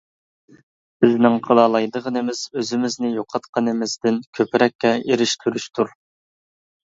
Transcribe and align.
بىزنىڭ 1.03 1.35
قىلالايدىغىنىمىز 1.47 2.39
ئۆزىمىزنى 2.61 3.11
يوقاتقىنىمىزدىن 3.17 4.17
كۆپرەككە 4.39 4.95
ئېرىشتۈرۈشتۇر. 5.11 5.93